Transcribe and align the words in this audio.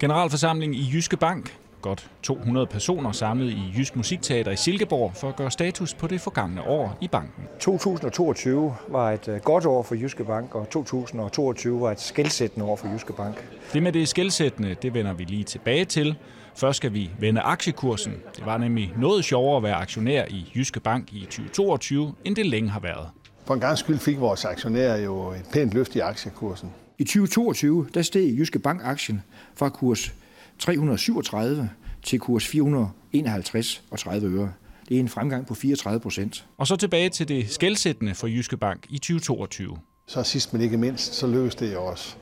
Generalforsamling 0.00 0.76
i 0.76 0.90
Jyske 0.92 1.16
Bank. 1.16 1.58
Godt 1.82 2.10
200 2.22 2.66
personer 2.66 3.12
samlet 3.12 3.50
i 3.50 3.74
Jysk 3.78 3.96
Musikteater 3.96 4.50
i 4.50 4.56
Silkeborg 4.56 5.12
for 5.14 5.28
at 5.28 5.36
gøre 5.36 5.50
status 5.50 5.94
på 5.94 6.06
det 6.06 6.20
forgangne 6.20 6.62
år 6.62 6.98
i 7.00 7.08
banken. 7.08 7.44
2022 7.60 8.74
var 8.88 9.12
et 9.12 9.28
øh, 9.28 9.40
godt 9.40 9.66
år 9.66 9.82
for 9.82 9.94
Jyske 9.94 10.24
Bank, 10.24 10.54
og 10.54 10.70
2022 10.70 11.80
var 11.80 11.92
et 11.92 12.00
skældsættende 12.00 12.66
år 12.66 12.76
for 12.76 12.92
Jyske 12.92 13.12
Bank. 13.12 13.44
Det 13.72 13.82
med 13.82 13.92
det 13.92 14.08
skældsættende, 14.08 14.76
det 14.82 14.94
vender 14.94 15.12
vi 15.12 15.24
lige 15.24 15.44
tilbage 15.44 15.84
til. 15.84 16.16
Først 16.56 16.76
skal 16.76 16.92
vi 16.92 17.10
vende 17.18 17.40
aktiekursen. 17.40 18.14
Det 18.36 18.46
var 18.46 18.58
nemlig 18.58 18.92
noget 18.98 19.24
sjovere 19.24 19.56
at 19.56 19.62
være 19.62 19.74
aktionær 19.74 20.24
i 20.28 20.52
Jyske 20.56 20.80
Bank 20.80 21.12
i 21.12 21.20
2022, 21.20 22.14
end 22.24 22.36
det 22.36 22.46
længe 22.46 22.70
har 22.70 22.80
været. 22.80 23.08
For 23.44 23.54
en 23.54 23.60
gang 23.60 23.78
skyld 23.78 23.98
fik 23.98 24.20
vores 24.20 24.44
aktionærer 24.44 24.96
jo 24.96 25.30
et 25.30 25.44
pænt 25.52 25.74
løft 25.74 25.96
i 25.96 25.98
aktiekursen. 25.98 26.72
I 26.98 27.04
2022 27.04 27.86
der 27.94 28.02
steg 28.02 28.38
Jyske 28.38 28.58
Bank-aktien 28.58 29.22
fra 29.54 29.68
kurs 29.68 30.14
337 30.58 31.70
til 32.02 32.20
kurs 32.20 32.46
451 32.46 33.82
og 33.90 33.98
30 33.98 34.38
øre. 34.38 34.52
Det 34.88 34.96
er 34.96 35.00
en 35.00 35.08
fremgang 35.08 35.46
på 35.46 35.54
34 35.54 36.00
procent. 36.00 36.46
Og 36.58 36.66
så 36.66 36.76
tilbage 36.76 37.08
til 37.08 37.28
det 37.28 37.50
skældsættende 37.50 38.14
for 38.14 38.26
Jyske 38.26 38.56
Bank 38.56 38.86
i 38.88 38.98
2022. 38.98 39.78
Så 40.06 40.22
sidst 40.22 40.52
men 40.52 40.62
ikke 40.62 40.76
mindst, 40.76 41.14
så 41.14 41.26
lykkedes 41.26 41.54
det 41.54 41.72
jo 41.72 41.84
også 41.84 42.16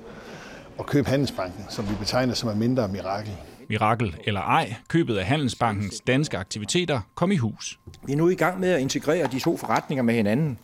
at 0.79 0.87
købe 0.87 1.09
Handelsbanken, 1.09 1.65
som 1.70 1.89
vi 1.89 1.95
betegner 1.98 2.34
som 2.34 2.48
et 2.48 2.56
mindre 2.56 2.89
mirakel. 2.89 3.33
Mirakel 3.69 4.17
eller 4.25 4.41
ej, 4.41 4.75
købet 4.89 5.17
af 5.17 5.25
Handelsbankens 5.25 6.01
danske 6.01 6.39
aktiviteter 6.39 7.01
kom 7.15 7.33
i 7.33 7.37
hus. 7.37 7.79
Vi 8.06 8.12
er 8.12 8.17
nu 8.17 8.29
i 8.29 8.34
gang 8.34 8.61
med 8.61 8.69
at 8.69 8.81
integrere 8.81 9.27
de 9.27 9.39
to 9.39 9.56
forretninger 9.56 10.03
med 10.03 10.15
hinanden. 10.15 10.59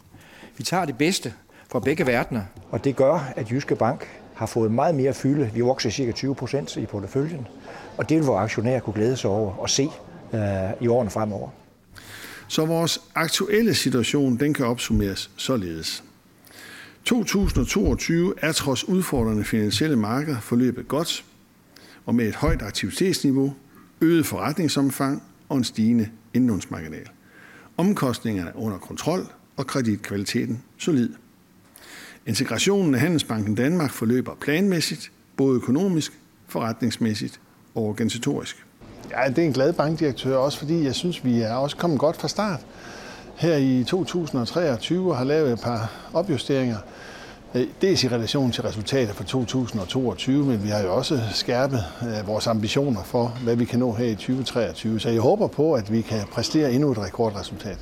Vi 0.57 0.65
tager 0.65 0.85
det 0.85 0.99
bedste 0.99 1.35
fra 1.71 1.81
begge 1.81 2.07
verdener. 2.07 2.43
Og 2.71 2.85
det 2.85 2.97
gør, 2.97 3.33
at 3.37 3.51
Jyske 3.51 3.77
Bank 3.77 4.07
har 4.35 4.47
fået 4.47 4.73
meget 4.73 4.95
mere 4.95 5.15
fylde. 5.15 5.51
Vi 5.55 5.61
vokser 5.61 5.91
cirka 5.91 6.13
20 6.13 6.35
procent 6.35 6.77
i 6.77 6.87
porteføljen, 6.87 7.47
og 7.97 8.09
det 8.09 8.17
vil 8.17 8.25
vores 8.25 8.43
aktionærer 8.43 8.81
kunne 8.81 8.95
glæde 8.95 9.17
sig 9.17 9.31
over 9.31 9.55
og 9.55 9.71
se 9.71 9.89
øh, 10.35 10.41
i 10.81 10.87
årene 10.87 11.11
fremover. 11.11 11.49
Så 12.49 12.67
vores 12.67 13.01
aktuelle 13.15 13.75
situation 13.75 14.37
den 14.37 14.55
kan 14.55 14.67
opsummeres 14.67 15.31
således. 15.37 16.05
2022 17.05 18.35
er 18.43 18.53
trods 18.53 18.89
udfordrende 18.89 19.45
finansielle 19.45 19.97
markeder 19.97 20.41
forløbet 20.41 20.89
godt, 20.89 21.25
og 22.07 22.15
med 22.15 22.29
et 22.29 22.35
højt 22.35 22.63
aktivitetsniveau, 22.63 23.55
øget 24.01 24.27
forretningsomfang 24.27 25.23
og 25.49 25.57
en 25.57 25.65
stigende 25.65 26.09
indlånsmarginal. 26.35 27.07
Omkostningerne 27.77 28.51
er 28.51 28.57
under 28.57 28.79
kontrol, 28.79 29.27
og 29.57 29.67
kreditkvaliteten 29.67 30.63
solid. 30.79 31.11
Integrationen 32.27 32.95
af 32.95 33.01
Handelsbanken 33.01 33.55
Danmark 33.55 33.91
forløber 33.91 34.35
planmæssigt, 34.41 35.11
både 35.37 35.57
økonomisk, 35.57 36.13
forretningsmæssigt 36.49 37.41
og 37.75 37.83
organisatorisk. 37.83 38.67
Ja, 39.11 39.29
det 39.29 39.39
er 39.39 39.47
en 39.47 39.53
glad 39.53 39.73
bankdirektør, 39.73 40.37
også 40.37 40.59
fordi 40.59 40.85
jeg 40.85 40.95
synes, 40.95 41.25
vi 41.25 41.41
er 41.41 41.55
også 41.55 41.77
kommet 41.77 41.99
godt 41.99 42.17
fra 42.17 42.29
start. 42.29 42.61
Her 43.37 43.57
i 43.57 43.85
2023 43.85 45.15
har 45.15 45.25
lavet 45.25 45.53
et 45.53 45.61
par 45.61 45.93
opjusteringer, 46.13 46.77
øh, 47.55 47.67
Dels 47.83 48.05
i 48.05 48.09
relation 48.09 48.53
til 48.53 48.63
resultater 48.63 49.13
for 49.13 49.25
2022, 49.25 50.45
men 50.45 50.65
vi 50.65 50.69
har 50.69 50.81
jo 50.81 50.95
også 50.95 51.21
skærpet 51.33 51.85
øh, 52.03 52.27
vores 52.27 52.47
ambitioner 52.47 53.03
for, 53.03 53.27
hvad 53.45 53.57
vi 53.57 53.65
kan 53.65 53.79
nå 53.79 53.93
her 53.93 54.07
i 54.07 54.15
2023. 54.15 55.01
Så 55.01 55.09
jeg 55.09 55.21
håber 55.21 55.47
på, 55.47 55.75
at 55.75 55.93
vi 55.93 56.01
kan 56.01 56.21
præstere 56.33 56.73
endnu 56.73 56.93
et 56.93 56.99
rekordresultat. 56.99 57.79